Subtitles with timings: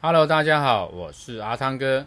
[0.00, 2.06] Hello，大家好，我是阿汤哥，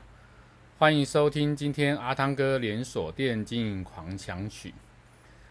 [0.79, 4.73] 欢迎收听今天阿汤哥连锁店经营狂想曲。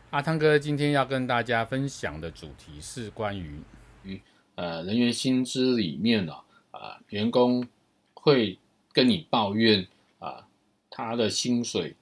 [0.08, 3.60] 阿汤哥今天要跟大家分享的主题是关于
[4.04, 4.22] 与
[4.54, 6.32] 呃人员薪资里面呢
[6.70, 7.68] 啊、员工
[8.14, 8.58] 会
[8.94, 9.86] 跟你抱怨
[10.18, 10.46] 啊、
[10.88, 11.94] 他的薪水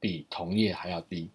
[0.00, 1.30] 比同业还要低。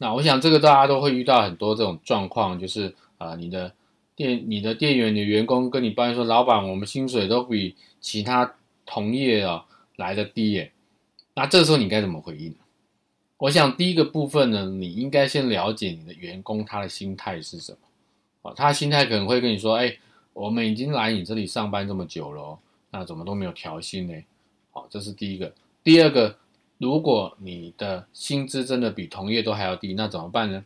[0.00, 3.72] 那我想这个大家都会遇到很多这种状况，就是啊、你的。
[4.16, 8.56] 店，你的店员、你的员工跟你抱怨说：“老板，我们薪水都比其他
[8.86, 9.66] 同业啊
[9.96, 10.72] 来的低耶。”
[11.36, 12.54] 那这时候你该怎么回应？
[13.36, 17.78] 我想第一个部分呢，你应该先了解你的员工他的心态是什么。
[18.40, 19.98] 哦，他心态可能会跟你说：“哎，
[20.32, 22.58] 我们已经来你这里上班这么久了，
[22.90, 24.14] 那怎么都没有调薪呢？”
[24.72, 25.52] 好，这是第一个。
[25.84, 26.38] 第二个，
[26.78, 30.64] 如果你的薪资真的比同业都还要低，那怎么办呢？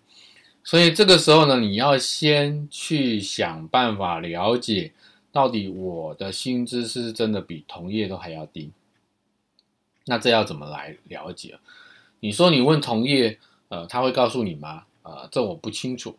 [0.63, 4.93] 所以这个时候呢，你要先去想办法了解，
[5.33, 8.71] 到底我的薪资是真的比同业都还要低。
[10.05, 11.59] 那这要怎么来了解？
[12.21, 14.85] 你说你问同业，呃，他会告诉你吗？
[15.03, 16.19] 呃，这我不清楚。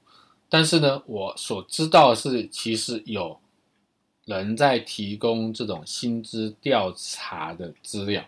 [0.49, 3.39] 但是呢，我所知道的是，其实有
[4.25, 8.25] 人在提供这种薪资调查的资料。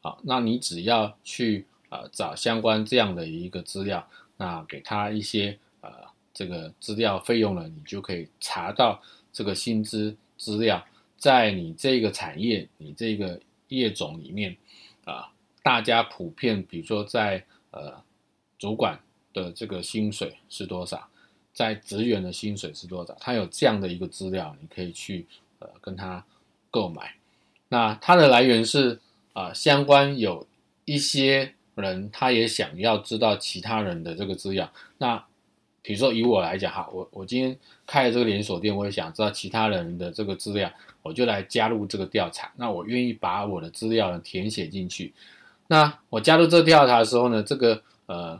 [0.00, 4.08] 好，那你只要去呃找相关这样的一个资料。
[4.40, 5.92] 那给他一些呃
[6.32, 8.98] 这个资料费用呢，你就可以查到
[9.30, 10.82] 这个薪资资料，
[11.18, 14.56] 在你这个产业、你这个业种里面
[15.04, 15.30] 啊、
[15.62, 18.02] 大家普遍，比如说在呃
[18.58, 18.98] 主管
[19.34, 21.06] 的这个薪水是多少，
[21.52, 25.26] 在职员的薪水是多少，他有这样的一个资料，你可以去
[25.58, 26.24] 呃跟他
[26.70, 27.14] 购买。
[27.68, 29.02] 那它的来源是
[29.34, 30.46] 啊、相关有
[30.86, 31.52] 一些。
[31.80, 34.70] 人他也想要知道其他人的这个资料。
[34.98, 35.24] 那
[35.82, 40.70] 比如说以我来讲哈，我我今天开了这个连锁店，我也想知道其他人的这个资料，
[41.02, 42.52] 我就来加入这个调查。
[42.56, 45.14] 那我愿意把我的资料呢填写进去。
[45.68, 48.38] 那我加入这个调查的时候呢，这个呃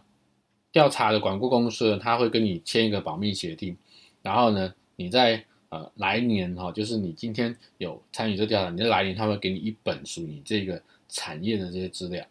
[0.71, 3.75] 调查的管顾公司呢，他会跟你签一个保密协定。
[4.23, 12.23] 然后呢，你在呃来年哈，就是你今天有参与这调查，你在来年他会给你一本属于这个产业的这些资料。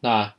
[0.00, 0.34] 那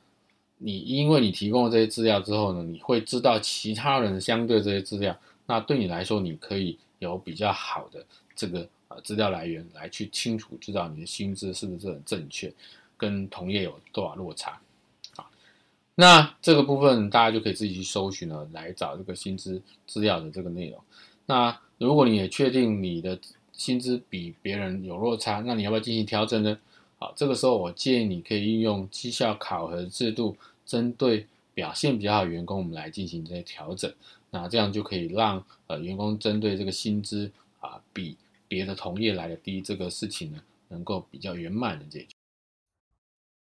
[0.61, 8.05] 你因为你提供了这些资料之后呢，你会知道其他人相对这些资料，那对你来说，你可以有比较好的
[8.35, 12.53] 这个呃资料来源来去清楚知道你的薪资是不是很正确，
[12.97, 14.59] 跟同业有多少落差
[15.15, 15.25] 啊？
[15.95, 20.79] 那这个部分大家就可以自己去搜寻了，来找这个薪资资料的这个内容。
[21.25, 23.17] 那如果你也确定你的
[23.53, 26.57] 薪资比别人有落差，那你要不要进行调整呢？
[26.99, 33.91] 好，这个时候我建议你可以运用绩效考核制度，针对表现比较好的员工，我们来进行这些调整。
[34.31, 38.17] 那这样就可以让呃员工针对这个薪资啊比
[38.47, 42.09] 别的同业来的低这个事情呢，能够比较圆满的解决。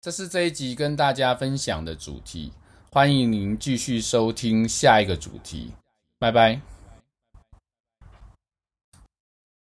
[0.03, 2.53] 这是这一集跟大家分享的主题，
[2.91, 5.71] 欢迎您继续收听下一个主题，
[6.19, 6.74] 拜拜。